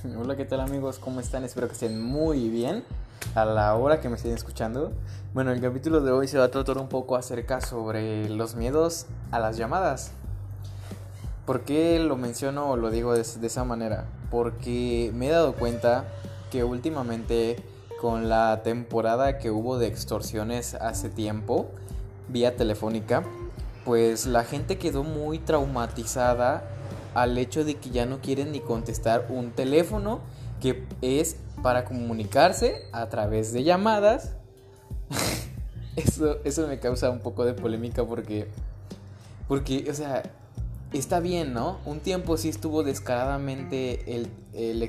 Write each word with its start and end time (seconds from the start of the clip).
Hola, 0.18 0.36
¿qué 0.36 0.44
tal 0.44 0.60
amigos? 0.60 0.98
¿Cómo 0.98 1.20
están? 1.20 1.44
Espero 1.44 1.66
que 1.66 1.74
estén 1.74 2.00
muy 2.02 2.48
bien 2.48 2.84
a 3.34 3.44
la 3.44 3.74
hora 3.74 4.00
que 4.00 4.08
me 4.08 4.16
estén 4.16 4.32
escuchando. 4.32 4.92
Bueno, 5.34 5.52
el 5.52 5.60
capítulo 5.60 6.00
de 6.00 6.10
hoy 6.10 6.26
se 6.28 6.38
va 6.38 6.44
a 6.44 6.50
tratar 6.50 6.78
un 6.78 6.88
poco 6.88 7.16
acerca 7.16 7.60
sobre 7.60 8.28
los 8.28 8.54
miedos 8.54 9.06
a 9.30 9.38
las 9.38 9.56
llamadas. 9.56 10.12
¿Por 11.44 11.62
qué 11.62 11.98
lo 11.98 12.16
menciono 12.16 12.70
o 12.70 12.76
lo 12.76 12.90
digo 12.90 13.12
de, 13.12 13.22
de 13.22 13.46
esa 13.46 13.64
manera? 13.64 14.04
Porque 14.30 15.10
me 15.14 15.28
he 15.28 15.30
dado 15.30 15.54
cuenta 15.54 16.04
que 16.50 16.64
últimamente 16.64 17.62
con 18.00 18.28
la 18.28 18.62
temporada 18.62 19.38
que 19.38 19.50
hubo 19.50 19.78
de 19.78 19.88
extorsiones 19.88 20.74
hace 20.74 21.10
tiempo, 21.10 21.68
vía 22.28 22.56
telefónica, 22.56 23.24
pues 23.84 24.26
la 24.26 24.44
gente 24.44 24.78
quedó 24.78 25.02
muy 25.02 25.38
traumatizada 25.38 26.62
al 27.14 27.36
hecho 27.38 27.64
de 27.64 27.76
que 27.76 27.90
ya 27.90 28.06
no 28.06 28.20
quieren 28.20 28.52
ni 28.52 28.60
contestar 28.60 29.26
un 29.28 29.50
teléfono 29.50 30.20
que 30.60 30.84
es 31.02 31.36
para 31.62 31.84
comunicarse 31.84 32.86
a 32.92 33.08
través 33.08 33.52
de 33.52 33.64
llamadas. 33.64 34.34
eso, 35.96 36.38
eso 36.44 36.66
me 36.68 36.78
causa 36.78 37.10
un 37.10 37.20
poco 37.20 37.44
de 37.44 37.54
polémica 37.54 38.04
porque, 38.04 38.48
porque, 39.48 39.86
o 39.90 39.94
sea, 39.94 40.22
está 40.92 41.20
bien, 41.20 41.52
¿no? 41.52 41.78
Un 41.84 42.00
tiempo 42.00 42.36
sí 42.36 42.48
estuvo 42.48 42.82
descaradamente 42.82 44.16
el, 44.16 44.28
el, 44.52 44.88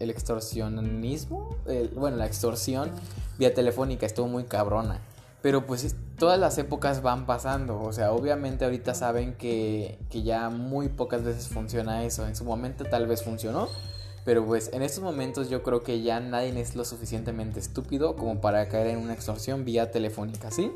el 0.00 0.10
extorsionismo, 0.10 1.56
bueno, 1.94 2.16
la 2.16 2.26
extorsión 2.26 2.90
vía 3.38 3.54
telefónica 3.54 4.06
estuvo 4.06 4.28
muy 4.28 4.44
cabrona. 4.44 5.00
Pero 5.42 5.66
pues 5.66 5.96
todas 6.18 6.38
las 6.38 6.58
épocas 6.58 7.02
van 7.02 7.26
pasando. 7.26 7.80
O 7.80 7.92
sea, 7.92 8.12
obviamente 8.12 8.64
ahorita 8.64 8.94
saben 8.94 9.34
que, 9.34 9.98
que 10.10 10.22
ya 10.22 10.50
muy 10.50 10.88
pocas 10.88 11.24
veces 11.24 11.48
funciona 11.48 12.04
eso. 12.04 12.26
En 12.26 12.36
su 12.36 12.44
momento 12.44 12.84
tal 12.84 13.06
vez 13.06 13.22
funcionó. 13.22 13.68
Pero 14.24 14.44
pues 14.44 14.70
en 14.72 14.82
estos 14.82 15.02
momentos 15.02 15.48
yo 15.48 15.62
creo 15.62 15.82
que 15.82 16.02
ya 16.02 16.20
nadie 16.20 16.58
es 16.60 16.76
lo 16.76 16.84
suficientemente 16.84 17.58
estúpido 17.58 18.16
como 18.16 18.40
para 18.40 18.68
caer 18.68 18.88
en 18.88 18.98
una 18.98 19.14
extorsión 19.14 19.64
vía 19.64 19.90
telefónica, 19.90 20.50
¿sí? 20.50 20.70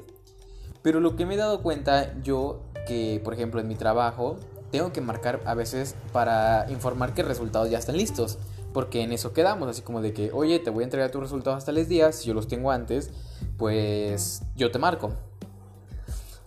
Pero 0.83 1.01
lo 1.01 1.17
que 1.17 1.27
me 1.27 1.35
he 1.35 1.37
dado 1.37 1.63
cuenta 1.63 2.15
yo 2.23 2.63
que, 2.87 3.21
por 3.23 3.35
ejemplo, 3.35 3.61
en 3.61 3.69
mi 3.69 3.75
trabajo, 3.75 4.39
tengo 4.71 4.93
que 4.93 5.01
marcar 5.01 5.41
a 5.45 5.55
veces 5.55 5.95
para 6.13 6.67
informar 6.71 7.15
que 7.15 7.23
resultados 7.23 7.71
ya 7.71 7.79
están 7.79 7.97
listos. 7.97 8.39
Porque 8.73 9.03
en 9.03 9.13
eso 9.13 9.33
quedamos, 9.33 9.69
así 9.69 9.83
como 9.83 10.03
de 10.03 10.13
que, 10.13 10.33
oye, 10.33 10.59
te 10.59 10.71
voy 10.71 10.83
a 10.83 10.85
entregar 10.85 11.11
tus 11.11 11.23
resultados 11.23 11.59
hasta 11.59 11.71
los 11.71 11.87
días, 11.87 12.17
si 12.17 12.27
yo 12.27 12.35
los 12.35 12.49
tengo 12.49 12.73
antes, 12.73 13.11
pues 13.65 14.43
yo 14.57 14.71
te 14.71 14.79
marco. 14.79 15.15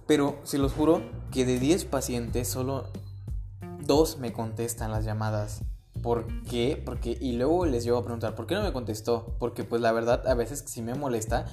Pero 0.05 0.37
se 0.43 0.59
los 0.59 0.71
juro 0.71 1.01
que 1.31 1.47
de 1.47 1.57
10 1.57 1.85
pacientes 1.85 2.47
solo 2.47 2.91
2 3.87 4.19
me 4.19 4.33
contestan 4.33 4.91
las 4.91 5.03
llamadas. 5.03 5.63
¿Por 6.03 6.27
qué? 6.43 6.79
Porque, 6.85 7.17
y 7.19 7.31
luego 7.31 7.65
les 7.65 7.83
llevo 7.83 7.97
a 7.97 8.03
preguntar, 8.03 8.35
¿por 8.35 8.45
qué 8.45 8.53
no 8.53 8.61
me 8.61 8.71
contestó? 8.71 9.35
Porque 9.39 9.63
pues 9.63 9.81
la 9.81 9.91
verdad 9.93 10.27
a 10.27 10.35
veces 10.35 10.63
sí 10.67 10.83
me 10.83 10.93
molesta 10.93 11.45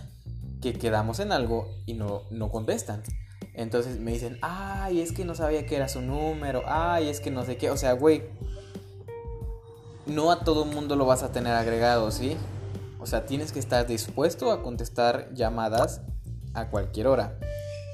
que 0.61 0.75
quedamos 0.75 1.19
en 1.19 1.33
algo 1.33 1.67
y 1.87 1.95
no, 1.95 2.25
no 2.31 2.51
contestan. 2.51 3.03
Entonces 3.55 3.99
me 3.99 4.13
dicen, 4.13 4.37
ay, 4.43 5.01
es 5.01 5.13
que 5.13 5.25
no 5.25 5.35
sabía 5.35 5.65
que 5.65 5.77
era 5.77 5.89
su 5.89 6.03
número, 6.03 6.63
ay, 6.67 7.09
es 7.09 7.21
que 7.21 7.31
no 7.31 7.43
sé 7.47 7.57
qué, 7.57 7.71
o 7.71 7.79
sea, 7.79 7.95
güey, 7.95 8.25
no 10.05 10.31
a 10.31 10.45
todo 10.45 10.67
mundo 10.67 10.95
lo 10.95 11.07
vas 11.07 11.23
a 11.23 11.33
tener 11.33 11.55
agregado, 11.55 12.11
¿sí? 12.11 12.37
O 13.05 13.07
sea, 13.07 13.27
tienes 13.27 13.53
que 13.53 13.59
estar 13.59 13.87
dispuesto 13.87 14.51
a 14.51 14.63
contestar 14.63 15.29
llamadas 15.35 16.01
a 16.55 16.71
cualquier 16.71 17.07
hora, 17.07 17.39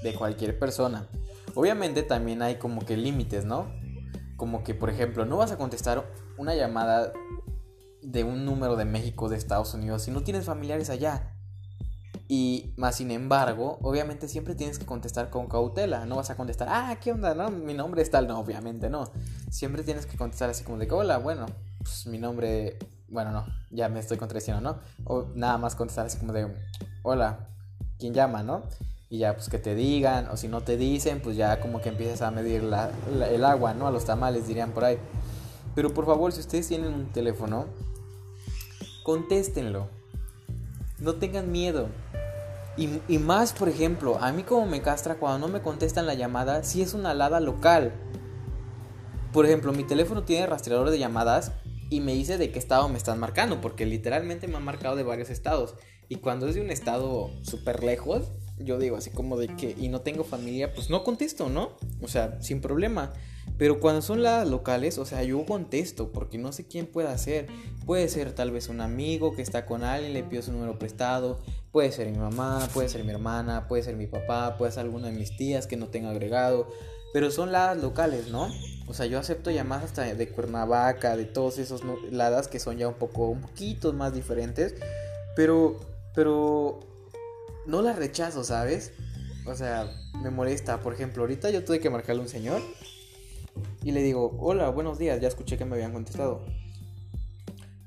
de 0.05 0.15
cualquier 0.15 0.57
persona. 0.57 1.09
Obviamente 1.57 2.05
también 2.05 2.43
hay 2.43 2.59
como 2.59 2.87
que 2.87 2.97
límites, 2.97 3.45
¿no? 3.45 3.75
Como 4.37 4.63
que, 4.63 4.73
por 4.73 4.89
ejemplo, 4.89 5.25
no 5.25 5.37
vas 5.37 5.51
a 5.51 5.59
contestar 5.59 6.09
una 6.39 6.55
llamada 6.55 7.13
de 8.03 8.23
un 8.23 8.45
número 8.45 8.77
de 8.77 8.85
México, 8.85 9.29
de 9.29 9.37
Estados 9.37 9.75
Unidos, 9.75 10.03
si 10.03 10.13
no 10.13 10.23
tienes 10.23 10.45
familiares 10.45 10.91
allá. 10.91 11.35
Y 12.29 12.73
más 12.77 12.95
sin 12.95 13.11
embargo, 13.11 13.81
obviamente 13.83 14.29
siempre 14.29 14.55
tienes 14.55 14.79
que 14.79 14.87
contestar 14.87 15.29
con 15.29 15.49
cautela. 15.49 16.07
No 16.07 16.15
vas 16.15 16.31
a 16.31 16.37
contestar, 16.37 16.69
ah, 16.71 16.97
¿qué 17.01 17.11
onda? 17.11 17.35
No, 17.35 17.51
mi 17.51 17.75
nombre 17.75 18.03
es 18.03 18.13
tal. 18.13 18.29
No, 18.29 18.39
obviamente 18.39 18.89
no. 18.89 19.11
Siempre 19.51 19.83
tienes 19.83 20.07
que 20.07 20.17
contestar 20.17 20.51
así 20.51 20.63
como 20.63 20.79
de, 20.79 20.89
hola, 20.89 21.19
bueno, 21.19 21.47
pues 21.83 22.07
mi 22.07 22.19
nombre, 22.19 22.79
bueno, 23.11 23.33
no, 23.33 23.47
ya 23.71 23.89
me 23.89 24.01
estoy 24.01 24.17
contradiciendo, 24.17 24.61
¿no? 24.63 24.79
O 25.05 25.27
nada 25.35 25.59
más 25.59 25.75
contestar 25.75 26.07
así 26.07 26.19
como 26.19 26.33
de, 26.33 26.49
hola, 27.03 27.49
¿quién 27.99 28.15
llama, 28.15 28.43
no? 28.43 28.63
Y 29.09 29.19
ya, 29.19 29.35
pues 29.35 29.49
que 29.49 29.59
te 29.59 29.75
digan, 29.75 30.29
o 30.29 30.37
si 30.37 30.47
no 30.47 30.61
te 30.61 30.77
dicen, 30.77 31.21
pues 31.21 31.37
ya 31.37 31.61
como 31.61 31.81
que 31.81 31.89
empiezas 31.89 32.23
a 32.23 32.31
medir 32.31 32.63
el 32.63 33.45
agua, 33.45 33.75
¿no? 33.75 33.89
A 33.89 33.91
los 33.91 34.05
tamales, 34.05 34.47
dirían 34.47 34.71
por 34.71 34.85
ahí. 34.85 34.99
Pero 35.75 35.93
por 35.93 36.07
favor, 36.07 36.31
si 36.33 36.41
ustedes 36.41 36.69
tienen 36.69 36.95
un 36.95 37.07
teléfono, 37.07 37.67
contéstenlo. 39.03 39.89
No 41.01 41.15
tengan 41.15 41.51
miedo. 41.51 41.89
Y, 42.77 43.01
y, 43.09 43.19
más, 43.19 43.53
por 43.53 43.69
ejemplo, 43.69 44.19
a 44.21 44.31
mí 44.31 44.45
como 44.45 44.67
me 44.67 44.81
castra 44.81 45.17
cuando 45.17 45.47
no 45.47 45.53
me 45.53 45.61
contestan 45.61 46.07
la 46.07 46.15
llamada, 46.15 46.63
si 46.63 46.81
es 46.81 46.95
una 46.95 47.11
alada 47.11 47.41
local. 47.41 47.93
Por 49.33 49.45
ejemplo, 49.45 49.73
mi 49.73 49.83
teléfono 49.83 50.23
tiene 50.23 50.47
rastreador 50.47 50.91
de 50.91 50.99
llamadas 51.01 51.53
y 51.91 52.01
me 52.01 52.15
dice 52.15 52.39
de 52.39 52.51
qué 52.51 52.59
estado 52.59 52.89
me 52.89 52.97
están 52.97 53.19
marcando, 53.19 53.61
porque 53.61 53.85
literalmente 53.85 54.49
me 54.49 54.57
han 54.57 54.65
marcado 54.65 54.97
de 54.97 55.03
varios 55.03 55.29
estados. 55.29 55.75
Y 56.09 56.17
cuando 56.17 56.49
es 56.49 56.55
de 56.55 56.61
un 56.61 56.71
estado 56.71 57.31
súper 57.43 57.83
lejos, 57.83 58.33
yo 58.59 58.79
digo 58.79 58.97
así 58.97 59.11
como 59.11 59.37
de 59.37 59.49
que, 59.57 59.77
y 59.79 59.89
no 59.89 60.01
tengo 60.01 60.25
familia, 60.25 60.73
pues 60.73 60.89
no 60.89 61.03
contesto, 61.03 61.49
¿no? 61.49 61.77
O 62.01 62.09
sea, 62.09 62.41
sin 62.41 62.61
problema. 62.61 63.13
Pero 63.59 63.81
cuando 63.81 64.03
son 64.03 64.23
las 64.23 64.49
locales, 64.49 64.99
o 64.99 65.05
sea, 65.05 65.23
yo 65.23 65.45
contesto 65.45 66.13
porque 66.13 66.39
no 66.39 66.53
sé 66.53 66.67
quién 66.67 66.87
puede 66.87 67.17
ser. 67.19 67.47
Puede 67.85 68.09
ser 68.09 68.33
tal 68.33 68.51
vez 68.53 68.69
un 68.69 68.81
amigo 68.81 69.35
que 69.35 69.43
está 69.43 69.67
con 69.67 69.83
alguien, 69.83 70.13
le 70.13 70.23
pido 70.23 70.43
su 70.43 70.53
número 70.53 70.79
prestado. 70.79 71.41
Puede 71.73 71.93
ser 71.93 72.11
mi 72.11 72.19
mamá, 72.19 72.69
puede 72.73 72.89
ser 72.89 73.05
mi 73.05 73.11
hermana, 73.11 73.69
puede 73.69 73.83
ser 73.83 73.97
mi 73.97 74.07
papá, 74.07 74.57
puede 74.57 74.73
ser 74.73 74.85
alguna 74.85 75.09
de 75.09 75.13
mis 75.13 75.37
tías 75.37 75.67
que 75.67 75.77
no 75.77 75.89
tenga 75.89 76.11
agregado. 76.11 76.69
Pero 77.13 77.31
son 77.31 77.53
las 77.53 77.77
locales, 77.77 78.29
¿no? 78.29 78.49
O 78.87 78.95
sea, 78.95 79.07
yo 79.07 79.19
acepto 79.19 79.51
llamadas 79.51 79.85
hasta 79.85 80.15
de 80.15 80.29
Cuernavaca, 80.29 81.17
de 81.17 81.25
todos 81.25 81.59
esos 81.59 81.83
ladas 82.11 82.49
que 82.49 82.59
son 82.59 82.77
ya 82.79 82.89
un 82.89 82.95
poco, 82.95 83.29
un 83.29 83.41
poquito 83.41 83.93
más 83.93 84.13
diferentes. 84.15 84.75
Pero, 85.37 85.79
pero 86.15 86.81
no 87.67 87.83
las 87.83 87.97
rechazo, 87.97 88.45
¿sabes? 88.45 88.93
O 89.47 89.55
sea, 89.55 89.91
me 90.23 90.31
molesta. 90.31 90.81
Por 90.81 90.93
ejemplo, 90.93 91.23
ahorita 91.23 91.51
yo 91.51 91.65
tuve 91.65 91.81
que 91.81 91.91
marcarle 91.91 92.21
a 92.21 92.25
un 92.25 92.29
señor 92.29 92.63
y 93.83 93.93
le 93.93 94.03
digo, 94.03 94.37
hola, 94.39 94.69
buenos 94.71 94.99
días, 94.99 95.21
ya 95.21 95.29
escuché 95.29 95.57
que 95.57 95.65
me 95.65 95.75
habían 95.75 95.93
contestado. 95.93 96.45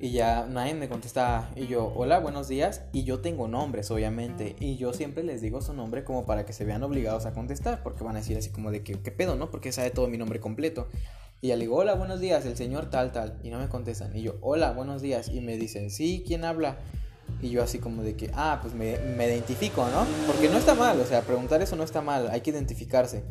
Y 0.04 0.12
ya 0.12 0.46
nadie 0.50 0.74
me 0.74 0.90
contesta. 0.90 1.50
Y 1.56 1.68
yo, 1.68 1.94
hola, 1.96 2.20
buenos 2.20 2.50
días. 2.50 2.82
Y 2.92 3.06
yo 3.06 3.22
tengo 3.22 3.48
nombres, 3.48 3.90
obviamente. 3.90 4.54
Y 4.60 4.76
yo 4.76 4.92
siempre 4.92 5.24
les 5.24 5.40
digo 5.40 5.62
su 5.62 5.74
nombre 5.74 6.04
como 6.04 6.26
para 6.26 6.46
que 6.46 6.52
se 6.52 6.66
vean 6.66 6.84
obligados 6.84 7.26
a 7.26 7.32
contestar. 7.32 7.82
Porque 7.84 8.04
van 8.04 8.18
a 8.18 8.20
decir 8.20 8.38
así 8.38 8.50
como 8.50 8.70
de 8.70 8.84
que, 8.84 9.00
¿qué 9.00 9.12
pedo, 9.12 9.38
no? 9.38 9.50
Porque 9.50 9.72
sabe 9.72 9.92
todo 9.92 10.10
mi 10.10 10.18
nombre 10.18 10.42
completo. 10.42 10.90
Y 11.40 11.48
ya 11.48 11.56
le 11.56 11.62
digo, 11.62 11.78
hola, 11.78 11.94
buenos 11.94 12.20
días, 12.20 12.46
el 12.46 12.58
señor 12.58 12.90
tal, 12.90 13.14
tal. 13.14 13.40
Y 13.44 13.50
no 13.50 13.60
me 13.60 13.70
contestan. 13.70 14.14
Y 14.14 14.24
yo, 14.24 14.36
hola, 14.42 14.74
buenos 14.74 15.02
días. 15.02 15.30
Y 15.30 15.40
me 15.40 15.56
dicen, 15.56 15.90
sí, 15.90 16.22
¿quién 16.28 16.44
habla? 16.44 16.80
Y 17.42 17.52
yo 17.52 17.64
así 17.64 17.80
como 17.80 18.04
de 18.04 18.18
que, 18.18 18.30
ah, 18.34 18.60
pues 18.62 18.74
me, 18.74 18.98
me 18.98 19.26
identifico, 19.28 19.88
¿no? 19.88 20.06
Porque 20.28 20.50
no 20.50 20.58
está 20.58 20.76
mal, 20.76 21.00
o 21.00 21.06
sea, 21.06 21.22
preguntar 21.22 21.62
eso 21.62 21.78
no 21.78 21.84
está 21.84 22.02
mal, 22.02 22.30
hay 22.30 22.42
que 22.42 22.52
identificarse. 22.52 23.24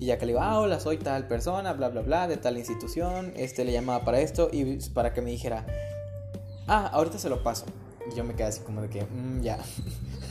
Y 0.00 0.06
ya 0.06 0.18
que 0.18 0.26
le 0.26 0.32
digo, 0.32 0.42
ah, 0.42 0.58
hola, 0.58 0.80
soy 0.80 0.96
tal 0.96 1.28
persona, 1.28 1.72
bla, 1.74 1.88
bla, 1.90 2.00
bla, 2.00 2.26
de 2.26 2.36
tal 2.36 2.58
institución, 2.58 3.32
este 3.36 3.64
le 3.64 3.72
llamaba 3.72 4.04
para 4.04 4.20
esto 4.20 4.48
y 4.50 4.78
para 4.94 5.12
que 5.12 5.20
me 5.20 5.30
dijera, 5.30 5.66
ah, 6.66 6.86
ahorita 6.92 7.18
se 7.18 7.28
lo 7.28 7.42
paso. 7.42 7.66
Y 8.10 8.16
yo 8.16 8.24
me 8.24 8.34
quedé 8.34 8.48
así 8.48 8.60
como 8.60 8.82
de 8.82 8.88
que, 8.88 9.04
mmm, 9.04 9.40
ya. 9.42 9.58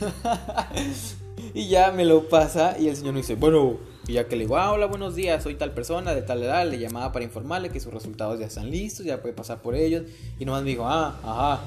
y 1.54 1.68
ya 1.68 1.92
me 1.92 2.04
lo 2.04 2.28
pasa 2.28 2.76
y 2.78 2.88
el 2.88 2.96
señor 2.96 3.14
me 3.14 3.20
dice, 3.20 3.34
bueno, 3.34 3.78
y 4.06 4.14
ya 4.14 4.26
que 4.26 4.36
le 4.36 4.44
digo, 4.44 4.56
ah, 4.56 4.72
hola, 4.72 4.86
buenos 4.86 5.14
días, 5.14 5.42
soy 5.42 5.54
tal 5.54 5.72
persona 5.72 6.14
de 6.14 6.22
tal 6.22 6.42
edad, 6.42 6.68
le 6.68 6.78
llamaba 6.78 7.12
para 7.12 7.24
informarle 7.24 7.70
que 7.70 7.80
sus 7.80 7.92
resultados 7.92 8.38
ya 8.40 8.46
están 8.46 8.70
listos, 8.70 9.06
ya 9.06 9.22
puede 9.22 9.34
pasar 9.34 9.62
por 9.62 9.74
ellos. 9.74 10.04
Y 10.38 10.44
nomás 10.44 10.62
me 10.62 10.70
dijo, 10.70 10.86
ah, 10.86 11.18
ajá. 11.22 11.62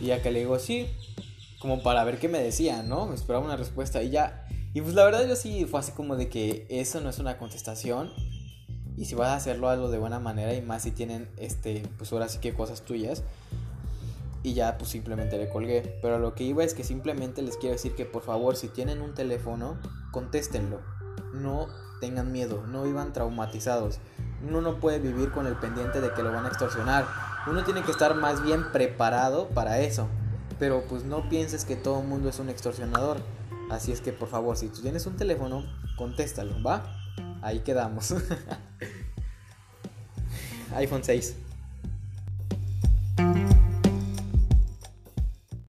Y 0.00 0.06
ya 0.06 0.22
que 0.22 0.30
le 0.30 0.40
digo, 0.40 0.58
sí, 0.58 0.86
como 1.58 1.82
para 1.82 2.04
ver 2.04 2.18
qué 2.18 2.28
me 2.28 2.38
decían, 2.38 2.88
¿no? 2.88 3.06
Me 3.06 3.14
esperaba 3.14 3.44
una 3.44 3.56
respuesta 3.56 4.02
y 4.02 4.10
ya. 4.10 4.46
Y 4.72 4.80
pues 4.82 4.94
la 4.94 5.04
verdad 5.04 5.26
yo 5.26 5.34
sí 5.36 5.64
fue 5.64 5.80
así 5.80 5.92
como 5.92 6.16
de 6.16 6.28
que 6.28 6.66
eso 6.68 7.00
no 7.00 7.10
es 7.10 7.18
una 7.18 7.38
contestación. 7.38 8.10
Y 8.96 9.06
si 9.06 9.14
vas 9.14 9.28
a 9.28 9.36
hacerlo 9.36 9.68
algo 9.68 9.90
de 9.90 9.98
buena 9.98 10.20
manera 10.20 10.54
y 10.54 10.62
más 10.62 10.82
si 10.82 10.90
tienen, 10.90 11.28
este, 11.38 11.82
pues 11.98 12.12
ahora 12.12 12.28
sí 12.28 12.38
que 12.38 12.54
cosas 12.54 12.82
tuyas. 12.82 13.22
Y 14.42 14.54
ya 14.54 14.78
pues 14.78 14.90
simplemente 14.90 15.38
le 15.38 15.48
colgué. 15.48 15.98
Pero 16.02 16.18
lo 16.18 16.34
que 16.34 16.44
iba 16.44 16.64
es 16.64 16.74
que 16.74 16.84
simplemente 16.84 17.42
les 17.42 17.56
quiero 17.56 17.74
decir 17.74 17.94
que 17.94 18.04
por 18.04 18.22
favor 18.22 18.56
si 18.56 18.68
tienen 18.68 19.02
un 19.02 19.14
teléfono, 19.14 19.78
contéstenlo. 20.12 20.80
No 21.34 21.68
tengan 22.00 22.32
miedo, 22.32 22.66
no 22.66 22.84
vivan 22.84 23.12
traumatizados. 23.12 23.98
Uno 24.46 24.62
no 24.62 24.80
puede 24.80 24.98
vivir 24.98 25.30
con 25.30 25.46
el 25.46 25.56
pendiente 25.56 26.00
de 26.00 26.12
que 26.12 26.22
lo 26.22 26.32
van 26.32 26.46
a 26.46 26.48
extorsionar 26.48 27.04
uno 27.46 27.64
tiene 27.64 27.82
que 27.82 27.90
estar 27.90 28.14
más 28.14 28.42
bien 28.42 28.70
preparado 28.72 29.48
para 29.48 29.80
eso. 29.80 30.08
Pero 30.58 30.84
pues 30.88 31.04
no 31.04 31.28
pienses 31.28 31.64
que 31.64 31.76
todo 31.76 32.00
el 32.00 32.06
mundo 32.06 32.28
es 32.28 32.38
un 32.38 32.50
extorsionador. 32.50 33.18
Así 33.70 33.92
es 33.92 34.00
que 34.00 34.12
por 34.12 34.28
favor, 34.28 34.56
si 34.56 34.68
tú 34.68 34.82
tienes 34.82 35.06
un 35.06 35.16
teléfono, 35.16 35.64
contéstalo, 35.96 36.62
¿va? 36.62 36.96
Ahí 37.40 37.60
quedamos. 37.60 38.14
iPhone 40.74 41.02
6. 41.02 41.36